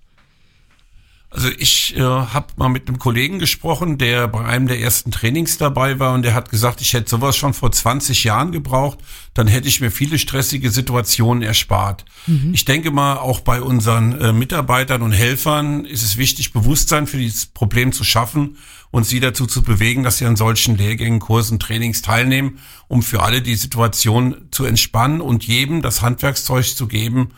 Also 1.36 1.50
ich 1.58 1.98
äh, 1.98 2.02
habe 2.02 2.48
mal 2.56 2.70
mit 2.70 2.88
einem 2.88 2.98
Kollegen 2.98 3.40
gesprochen, 3.40 3.98
der 3.98 4.30
bei 4.30 4.46
einem 4.46 4.68
der 4.68 4.80
ersten 4.80 5.12
Trainings 5.12 5.58
dabei 5.58 6.00
war 6.00 6.14
und 6.14 6.22
der 6.22 6.34
hat 6.34 6.50
gesagt, 6.50 6.80
ich 6.80 6.94
hätte 6.94 7.10
sowas 7.10 7.36
schon 7.36 7.54
vor 7.54 7.74
20 7.74 8.24
Jahren 8.24 8.54
gebraucht, 8.54 9.00
dann 9.34 9.46
hätte 9.48 9.68
ich 9.68 9.82
mir 9.82 9.92
viele 9.92 10.18
stressige 10.18 10.72
Situationen 10.72 11.44
erspart. 11.44 12.06
Mhm. 12.26 12.52
Ich 12.54 12.64
denke 12.64 12.90
mal, 12.90 13.18
auch 13.18 13.42
bei 13.42 13.62
unseren 13.62 14.20
äh, 14.22 14.32
Mitarbeitern 14.32 15.02
und 15.02 15.12
Helfern 15.12 15.84
ist 15.84 16.04
es 16.04 16.16
wichtig, 16.16 16.54
Bewusstsein 16.54 17.06
für 17.06 17.18
dieses 17.18 17.48
Problem 17.48 17.92
zu 17.92 18.06
schaffen 18.06 18.58
und 18.96 19.04
sie 19.06 19.20
dazu 19.20 19.46
zu 19.46 19.62
bewegen, 19.62 20.04
dass 20.04 20.20
sie 20.20 20.26
an 20.26 20.38
solchen 20.38 20.78
Lehrgängen, 20.78 21.20
Kursen, 21.20 21.60
Trainings 21.60 22.02
teilnehmen, 22.02 22.60
um 22.88 23.04
für 23.04 23.24
alle 23.24 23.42
die 23.42 23.56
Situation 23.56 24.48
zu 24.52 24.64
entspannen 24.64 25.20
und 25.20 25.44
jedem 25.46 25.82
das 25.82 26.02
Handwerkszeug 26.02 26.64
zu 26.64 26.88
geben, 26.88 27.32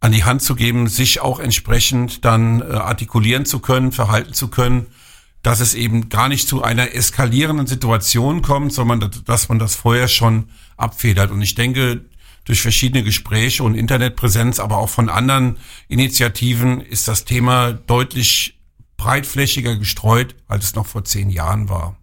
an 0.00 0.10
die 0.10 0.24
Hand 0.24 0.42
zu 0.42 0.56
geben, 0.56 0.88
sich 0.88 1.20
auch 1.20 1.38
entsprechend 1.38 2.24
dann 2.24 2.60
äh, 2.60 2.64
artikulieren 2.64 3.46
zu 3.46 3.60
können, 3.60 3.92
verhalten 3.92 4.32
zu 4.32 4.48
können, 4.48 4.88
dass 5.44 5.60
es 5.60 5.74
eben 5.74 6.08
gar 6.08 6.28
nicht 6.28 6.48
zu 6.48 6.64
einer 6.64 6.92
eskalierenden 6.92 7.68
Situation 7.68 8.42
kommt, 8.42 8.72
sondern 8.72 9.12
dass 9.26 9.48
man 9.48 9.60
das 9.60 9.76
vorher 9.76 10.08
schon 10.08 10.48
abfedert. 10.76 11.30
Und 11.30 11.40
ich 11.40 11.54
denke, 11.54 12.04
durch 12.46 12.62
verschiedene 12.62 13.04
Gespräche 13.04 13.62
und 13.62 13.76
Internetpräsenz, 13.76 14.58
aber 14.58 14.78
auch 14.78 14.88
von 14.88 15.08
anderen 15.08 15.56
Initiativen 15.86 16.80
ist 16.80 17.06
das 17.06 17.24
Thema 17.24 17.74
deutlich 17.74 18.59
breitflächiger 19.00 19.76
gestreut, 19.76 20.34
als 20.46 20.66
es 20.66 20.74
noch 20.74 20.86
vor 20.86 21.04
zehn 21.04 21.30
Jahren 21.30 21.70
war. 21.70 21.96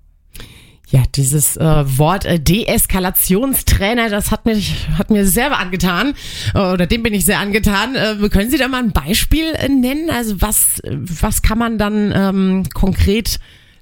Ja, 0.89 1.03
dieses 1.13 1.57
äh, 1.57 1.97
Wort 1.97 2.25
äh, 2.25 2.39
Deeskalationstrainer, 2.39 4.09
das 4.09 4.31
hat 4.31 4.45
mich 4.45 4.87
hat 4.97 5.09
mir 5.09 5.27
sehr 5.27 5.55
angetan 5.57 6.15
äh, 6.55 6.59
oder 6.59 6.87
dem 6.87 7.03
bin 7.03 7.13
ich 7.13 7.25
sehr 7.25 7.39
angetan. 7.39 7.95
Äh, 7.95 8.29
können 8.29 8.49
Sie 8.49 8.57
da 8.57 8.67
mal 8.67 8.81
ein 8.81 8.93
Beispiel 8.93 9.51
äh, 9.53 9.67
nennen? 9.67 10.09
Also 10.09 10.41
was 10.41 10.81
was 10.83 11.41
kann 11.41 11.59
man 11.59 11.77
dann 11.77 12.13
ähm, 12.15 12.63
konkret 12.73 13.39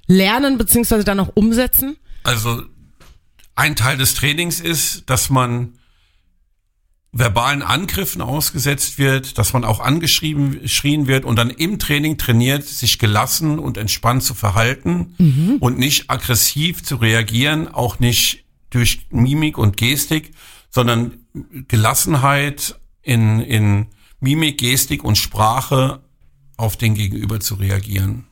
lernen 0.08 0.58
beziehungsweise 0.58 1.04
dann 1.04 1.20
auch 1.20 1.30
umsetzen? 1.34 1.96
Also 2.24 2.62
ein 3.54 3.76
Teil 3.76 3.96
des 3.96 4.14
Trainings 4.14 4.60
ist, 4.60 5.08
dass 5.08 5.30
man 5.30 5.74
verbalen 7.18 7.62
Angriffen 7.62 8.20
ausgesetzt 8.20 8.98
wird, 8.98 9.38
dass 9.38 9.52
man 9.52 9.64
auch 9.64 9.80
angeschrieben 9.80 10.60
geschrien 10.62 11.06
wird 11.06 11.24
und 11.24 11.36
dann 11.36 11.50
im 11.50 11.78
Training 11.78 12.18
trainiert, 12.18 12.64
sich 12.64 12.98
gelassen 12.98 13.58
und 13.58 13.76
entspannt 13.76 14.22
zu 14.22 14.34
verhalten 14.34 15.14
mhm. 15.18 15.56
und 15.60 15.78
nicht 15.78 16.10
aggressiv 16.10 16.82
zu 16.82 16.96
reagieren, 16.96 17.68
auch 17.68 17.98
nicht 17.98 18.44
durch 18.70 19.06
Mimik 19.10 19.58
und 19.58 19.76
Gestik, 19.76 20.32
sondern 20.70 21.18
Gelassenheit 21.68 22.78
in, 23.02 23.40
in 23.40 23.86
Mimik, 24.20 24.58
Gestik 24.58 25.04
und 25.04 25.16
Sprache 25.16 26.00
auf 26.56 26.76
den 26.76 26.94
Gegenüber 26.94 27.40
zu 27.40 27.54
reagieren. 27.54 28.26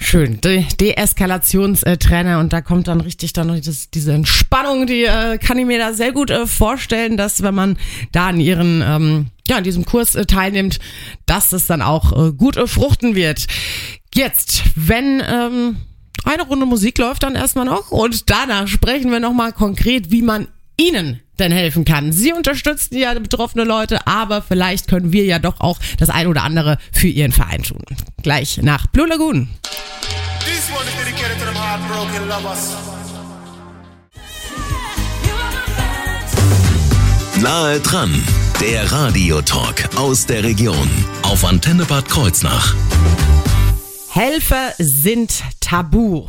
Schön, 0.00 0.40
De 0.40 0.64
Deeskalationstrainer 0.80 2.38
und 2.38 2.52
da 2.52 2.60
kommt 2.60 2.86
dann 2.86 3.00
richtig 3.00 3.32
dann 3.32 3.48
noch 3.48 3.58
das, 3.60 3.90
diese 3.90 4.12
Entspannung, 4.12 4.86
die 4.86 5.04
äh, 5.04 5.38
kann 5.38 5.58
ich 5.58 5.66
mir 5.66 5.78
da 5.78 5.92
sehr 5.92 6.12
gut 6.12 6.30
äh, 6.30 6.46
vorstellen, 6.46 7.16
dass 7.16 7.42
wenn 7.42 7.54
man 7.54 7.76
da 8.12 8.28
an 8.28 8.38
ihren 8.38 8.82
ähm, 8.86 9.26
ja, 9.48 9.58
in 9.58 9.64
diesem 9.64 9.84
Kurs 9.84 10.14
äh, 10.14 10.24
teilnimmt, 10.24 10.78
dass 11.26 11.52
es 11.52 11.66
dann 11.66 11.82
auch 11.82 12.12
äh, 12.12 12.32
gut 12.32 12.56
äh, 12.56 12.68
fruchten 12.68 13.16
wird. 13.16 13.48
Jetzt, 14.14 14.62
wenn 14.76 15.20
ähm, 15.26 15.76
eine 16.24 16.42
Runde 16.42 16.66
Musik 16.66 16.98
läuft 16.98 17.24
dann 17.24 17.34
erstmal 17.34 17.64
noch 17.64 17.90
und 17.90 18.30
danach 18.30 18.68
sprechen 18.68 19.10
wir 19.10 19.20
nochmal 19.20 19.52
konkret, 19.52 20.10
wie 20.10 20.22
man 20.22 20.46
Ihnen 20.80 21.20
denn 21.38 21.52
helfen 21.52 21.84
kann. 21.84 22.12
Sie 22.12 22.32
unterstützen 22.32 22.96
ja 22.96 23.14
betroffene 23.14 23.64
Leute, 23.64 24.06
aber 24.06 24.42
vielleicht 24.42 24.88
können 24.88 25.12
wir 25.12 25.24
ja 25.24 25.38
doch 25.38 25.60
auch 25.60 25.78
das 25.98 26.08
ein 26.08 26.26
oder 26.26 26.42
andere 26.42 26.78
für 26.92 27.08
Ihren 27.08 27.32
Verein 27.32 27.62
tun. 27.62 27.82
Gleich 28.22 28.58
nach 28.62 28.86
Blue 28.86 29.06
Lagoon. 29.06 29.48
Nahe 37.40 37.80
dran, 37.80 38.22
der 38.60 38.90
Radiotalk 38.90 39.96
aus 39.96 40.26
der 40.26 40.42
Region 40.42 40.90
auf 41.22 41.44
Antenne 41.44 41.84
Bad 41.84 42.08
Kreuznach. 42.08 42.74
Helfer 44.10 44.72
sind 44.78 45.44
tabu. 45.60 46.26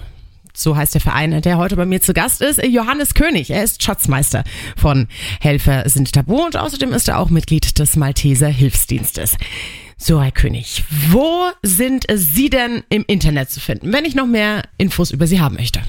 So 0.60 0.76
heißt 0.76 0.94
der 0.94 1.02
Verein, 1.02 1.42
der 1.42 1.58
heute 1.58 1.78
bei 1.78 1.86
mir 1.86 2.02
zu 2.02 2.14
Gast 2.14 2.42
ist. 2.42 2.62
Johannes 2.64 3.14
König, 3.14 3.50
er 3.50 3.64
ist 3.64 3.82
Schatzmeister 3.82 4.44
von 4.76 5.08
Helfer 5.40 5.88
sind 5.88 6.12
Tabu 6.12 6.44
und 6.44 6.58
außerdem 6.58 6.92
ist 6.92 7.08
er 7.08 7.20
auch 7.20 7.30
Mitglied 7.30 7.80
des 7.80 7.96
Malteser 7.96 8.50
Hilfsdienstes. 8.50 9.38
So, 9.98 10.22
Herr 10.22 10.32
König, 10.32 10.84
wo 11.10 11.46
sind 11.64 12.06
Sie 12.14 12.50
denn 12.50 12.84
im 12.90 13.06
Internet 13.08 13.52
zu 13.52 13.62
finden, 13.62 13.94
wenn 13.94 14.04
ich 14.04 14.16
noch 14.16 14.28
mehr 14.28 14.64
Infos 14.78 15.12
über 15.12 15.28
Sie 15.28 15.40
haben 15.40 15.56
möchte? 15.56 15.82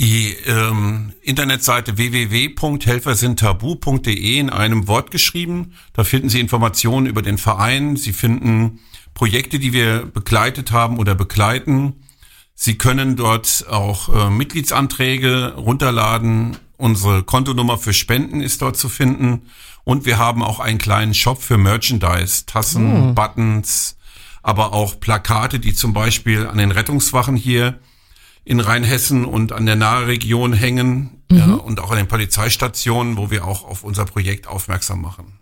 Die 0.00 0.34
ähm, 0.46 1.12
Internetseite 1.22 1.98
www.helfersindtabu.de 1.98 4.38
in 4.38 4.50
einem 4.50 4.88
Wort 4.88 5.12
geschrieben. 5.12 5.74
Da 5.92 6.02
finden 6.02 6.28
Sie 6.28 6.40
Informationen 6.40 7.06
über 7.06 7.22
den 7.22 7.38
Verein. 7.38 7.94
Sie 7.94 8.12
finden 8.12 8.80
Projekte, 9.14 9.60
die 9.60 9.72
wir 9.72 10.06
begleitet 10.06 10.72
haben 10.72 10.98
oder 10.98 11.14
begleiten. 11.14 12.02
Sie 12.54 12.78
können 12.78 13.16
dort 13.16 13.66
auch 13.68 14.08
äh, 14.08 14.30
Mitgliedsanträge 14.30 15.54
runterladen 15.56 16.56
Unsere 16.82 17.22
Kontonummer 17.22 17.78
für 17.78 17.92
Spenden 17.92 18.40
ist 18.40 18.60
dort 18.60 18.76
zu 18.76 18.88
finden. 18.88 19.42
Und 19.84 20.04
wir 20.04 20.18
haben 20.18 20.42
auch 20.42 20.58
einen 20.58 20.78
kleinen 20.78 21.14
Shop 21.14 21.40
für 21.40 21.56
Merchandise, 21.56 22.44
Tassen, 22.44 23.10
Oh. 23.10 23.12
Buttons, 23.12 23.96
aber 24.42 24.72
auch 24.72 24.98
Plakate, 24.98 25.60
die 25.60 25.74
zum 25.74 25.92
Beispiel 25.92 26.44
an 26.44 26.58
den 26.58 26.72
Rettungswachen 26.72 27.36
hier 27.36 27.78
in 28.44 28.58
Rheinhessen 28.58 29.24
und 29.24 29.52
an 29.52 29.64
der 29.64 29.76
Nahregion 29.76 30.54
hängen 30.54 31.22
ja, 31.30 31.54
und 31.54 31.78
auch 31.78 31.92
an 31.92 31.98
den 31.98 32.08
Polizeistationen, 32.08 33.16
wo 33.16 33.30
wir 33.30 33.46
auch 33.46 33.62
auf 33.62 33.84
unser 33.84 34.04
Projekt 34.04 34.48
aufmerksam 34.48 35.02
machen. 35.02 35.38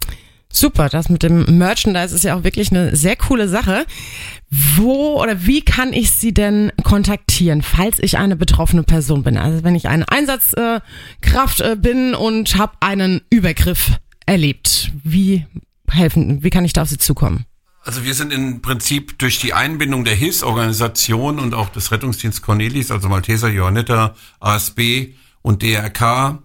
Super, 0.53 0.89
das 0.89 1.09
mit 1.09 1.23
dem 1.23 1.59
Merchandise 1.59 2.15
ist 2.15 2.25
ja 2.25 2.37
auch 2.37 2.43
wirklich 2.43 2.73
eine 2.73 2.97
sehr 2.97 3.15
coole 3.15 3.49
Sache. 3.49 3.87
Wo 4.51 5.23
oder 5.23 5.47
wie 5.47 5.63
kann 5.63 5.93
ich 5.93 6.11
Sie 6.11 6.35
denn 6.35 6.73
kontaktieren, 6.83 7.63
falls 7.63 8.01
ich 8.01 8.19
eine 8.19 8.35
betroffene 8.35 8.83
Person 8.83 9.23
bin? 9.23 9.39
Also 9.39 9.63
wenn 9.63 9.77
ich 9.77 9.89
eine 9.89 10.09
Einsatzkraft 10.09 11.61
äh, 11.61 11.77
bin 11.77 12.17
und 12.17 12.57
habe 12.57 12.73
einen 12.81 13.21
Übergriff 13.31 13.93
erlebt, 14.27 14.91
wie 15.05 15.47
helfen, 15.89 16.43
wie 16.43 16.51
kann 16.51 16.65
ich 16.65 16.73
da 16.73 16.83
auf 16.83 16.89
Sie 16.89 16.99
zukommen? 16.99 17.47
Also 17.83 18.05
wir 18.05 18.15
sind 18.15 18.33
im 18.33 18.61
Prinzip 18.61 19.19
durch 19.19 19.39
die 19.39 19.55
Einbindung 19.55 20.05
der 20.05 20.15
Hilfsorganisation 20.15 21.39
und 21.39 21.55
auch 21.55 21.71
des 21.71 21.93
Rettungsdienst 21.93 22.43
Cornelis, 22.43 22.91
also 22.91 23.09
Malteser 23.09 23.49
Johanniter, 23.49 24.15
ASB 24.41 25.15
und 25.43 25.63
DRK, 25.63 26.43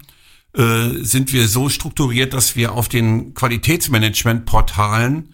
äh, 0.58 1.04
sind 1.04 1.34
wir 1.34 1.48
so 1.48 1.70
strukturiert, 1.70 2.34
dass 2.34 2.56
wir 2.56 2.74
auf 2.74 2.90
den 2.90 3.34
Qualitätsmanagement-Portalen 3.34 5.34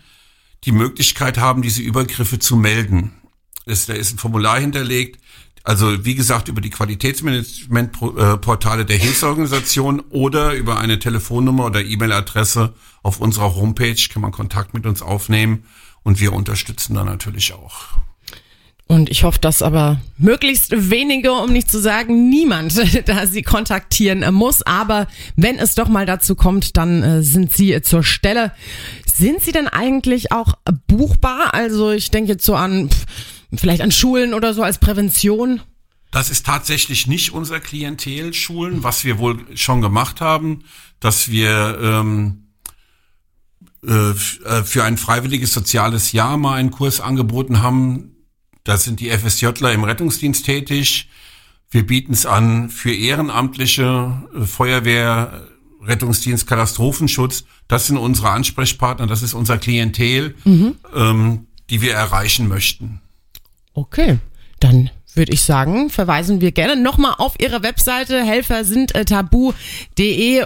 die 0.64 0.72
Möglichkeit 0.72 1.38
haben, 1.38 1.62
diese 1.62 1.82
Übergriffe 1.82 2.40
zu 2.40 2.56
melden. 2.56 3.12
Es, 3.66 3.86
da 3.86 3.94
ist 3.94 4.14
ein 4.14 4.18
Formular 4.18 4.58
hinterlegt. 4.60 5.22
Also 5.64 6.06
wie 6.06 6.16
gesagt, 6.16 6.48
über 6.48 6.62
die 6.62 6.72
Qualitätsmanagement-Portale 6.72 8.86
der 8.86 8.98
Hilfsorganisation 8.98 10.00
oder 10.10 10.56
über 10.56 10.80
eine 10.80 10.98
Telefonnummer 10.98 11.66
oder 11.66 11.84
E-Mail-Adresse 11.84 12.74
auf 13.04 13.20
unserer 13.20 13.54
Homepage 13.56 13.96
kann 14.12 14.24
man 14.24 14.32
Kontakt 14.32 14.74
mit 14.74 14.88
uns 14.88 15.04
aufnehmen 15.04 15.66
und 16.04 16.20
wir 16.20 16.34
unterstützen 16.34 16.96
da 16.96 17.04
natürlich 17.04 17.54
auch. 17.54 18.00
Und 18.92 19.10
ich 19.10 19.24
hoffe, 19.24 19.40
dass 19.40 19.62
aber 19.62 20.02
möglichst 20.18 20.90
wenige, 20.90 21.32
um 21.32 21.54
nicht 21.54 21.72
zu 21.72 21.80
sagen 21.80 22.28
niemand, 22.28 22.76
da 23.08 23.26
sie 23.26 23.42
kontaktieren 23.42 24.34
muss. 24.34 24.64
Aber 24.64 25.08
wenn 25.38 25.60
es 25.60 25.76
doch 25.76 25.88
mal 25.88 26.06
dazu 26.06 26.36
kommt, 26.36 26.76
dann 26.76 27.02
äh, 27.02 27.24
sind 27.24 27.54
sie 27.54 27.82
zur 27.84 28.04
Stelle. 28.04 28.52
Sind 29.06 29.42
sie 29.44 29.54
denn 29.54 29.70
eigentlich 29.70 30.34
auch 30.34 30.56
buchbar? 30.88 31.54
Also 31.54 31.92
ich 31.92 32.12
denke 32.12 32.34
jetzt 32.34 32.46
so 32.46 32.54
an 32.54 32.90
vielleicht 33.56 33.82
an 33.82 33.94
Schulen 33.94 34.34
oder 34.34 34.54
so 34.54 34.62
als 34.62 34.78
Prävention. 34.78 35.62
Das 36.12 36.30
ist 36.30 36.46
tatsächlich 36.46 37.08
nicht 37.08 37.32
unser 37.32 37.62
Klientel, 37.62 38.34
Schulen, 38.34 38.84
was 38.84 39.06
wir 39.06 39.20
wohl 39.20 39.40
schon 39.56 39.80
gemacht 39.80 40.20
haben, 40.20 40.66
dass 41.00 41.32
wir 41.32 41.80
ähm, 41.82 42.50
äh, 43.88 44.12
äh, 44.12 44.64
für 44.66 44.84
ein 44.84 44.98
freiwilliges 44.98 45.54
soziales 45.54 46.12
Jahr 46.12 46.36
mal 46.36 46.56
einen 46.56 46.72
Kurs 46.72 47.00
angeboten 47.00 47.62
haben. 47.62 48.11
Da 48.64 48.78
sind 48.78 49.00
die 49.00 49.10
FSJler 49.10 49.74
im 49.74 49.84
Rettungsdienst 49.84 50.46
tätig. 50.46 51.10
Wir 51.70 51.86
bieten 51.86 52.14
es 52.14 52.26
an 52.26 52.70
für 52.70 52.94
Ehrenamtliche, 52.94 54.22
äh, 54.36 54.46
Feuerwehr, 54.46 55.48
Rettungsdienst, 55.82 56.46
Katastrophenschutz. 56.46 57.46
Das 57.68 57.88
sind 57.88 57.98
unsere 57.98 58.30
Ansprechpartner, 58.30 59.08
das 59.08 59.24
ist 59.24 59.34
unser 59.34 59.58
Klientel, 59.58 60.36
ähm, 60.94 61.48
die 61.70 61.82
wir 61.82 61.94
erreichen 61.94 62.48
möchten. 62.48 63.02
Okay, 63.74 64.20
dann 64.60 64.92
würde 65.14 65.34
ich 65.34 65.42
sagen, 65.42 65.90
verweisen 65.90 66.40
wir 66.40 66.52
gerne 66.52 66.82
nochmal 66.82 67.16
auf 67.18 67.34
Ihre 67.40 67.64
Webseite 67.64 68.24
Helfer 68.24 68.62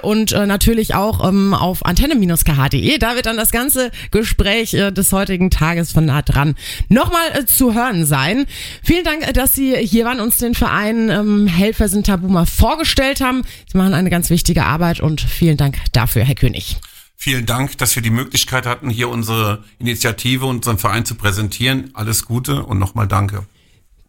und 0.01 0.31
äh, 0.31 0.45
natürlich 0.45 0.95
auch 0.95 1.27
ähm, 1.27 1.53
auf 1.53 1.85
antenne-kh.de. 1.85 2.97
Da 2.97 3.15
wird 3.15 3.27
dann 3.27 3.37
das 3.37 3.51
ganze 3.51 3.91
Gespräch 4.11 4.73
äh, 4.73 4.91
des 4.91 5.11
heutigen 5.11 5.49
Tages 5.49 5.91
von 5.91 6.05
nah 6.05 6.21
dran 6.21 6.55
nochmal 6.89 7.27
äh, 7.33 7.45
zu 7.45 7.73
hören 7.73 8.05
sein. 8.05 8.45
Vielen 8.83 9.03
Dank, 9.03 9.27
äh, 9.27 9.33
dass 9.33 9.53
Sie 9.53 9.75
hier 9.75 10.05
waren, 10.05 10.19
uns 10.19 10.37
den 10.37 10.55
Verein 10.55 11.09
ähm, 11.09 11.47
Helfer 11.47 11.87
sind 11.87 12.07
tabu 12.07 12.27
mal 12.27 12.45
vorgestellt 12.45 13.21
haben. 13.21 13.43
Sie 13.71 13.77
machen 13.77 13.93
eine 13.93 14.09
ganz 14.09 14.29
wichtige 14.29 14.65
Arbeit 14.65 14.99
und 14.99 15.21
vielen 15.21 15.57
Dank 15.57 15.77
dafür, 15.93 16.23
Herr 16.23 16.35
König. 16.35 16.77
Vielen 17.17 17.45
Dank, 17.45 17.77
dass 17.77 17.95
wir 17.95 18.03
die 18.03 18.09
Möglichkeit 18.09 18.65
hatten, 18.65 18.89
hier 18.89 19.09
unsere 19.09 19.63
Initiative 19.79 20.45
und 20.45 20.57
unseren 20.57 20.77
Verein 20.77 21.05
zu 21.05 21.15
präsentieren. 21.15 21.91
Alles 21.93 22.25
Gute 22.25 22.63
und 22.63 22.77
nochmal 22.77 23.07
danke. 23.07 23.45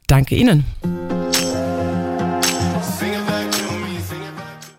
Danke 0.07 0.37
Ihnen. 0.37 0.65